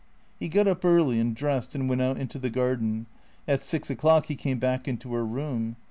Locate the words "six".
3.61-3.87